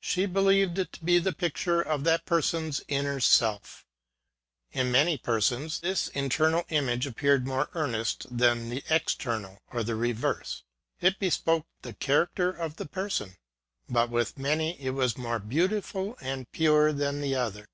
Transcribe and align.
She 0.00 0.26
believed 0.26 0.78
it 0.78 0.92
to 0.92 1.04
be 1.04 1.18
the 1.18 1.32
picture 1.32 1.80
of 1.82 2.04
that 2.04 2.24
person's 2.26 2.80
inner 2.86 3.18
self. 3.18 3.84
In 4.70 4.92
many 4.92 5.18
persons, 5.18 5.80
this 5.80 6.06
internal 6.06 6.64
image 6.68 7.08
appeared 7.08 7.44
more 7.44 7.68
earnest 7.74 8.24
than 8.30 8.68
the 8.70 8.84
external, 8.88 9.58
or 9.72 9.82
the 9.82 9.96
re 9.96 10.12
verse: 10.12 10.62
it 11.00 11.18
bespoke 11.18 11.66
the 11.82 11.92
character 11.94 12.50
of 12.52 12.76
the 12.76 12.86
person; 12.86 13.34
but, 13.88 14.10
with 14.10 14.38
many, 14.38 14.80
it 14.80 14.90
was 14.90 15.18
more 15.18 15.40
beautiful 15.40 16.16
and 16.20 16.52
pure 16.52 16.92
than 16.92 17.20
the 17.20 17.34
other. 17.34 17.66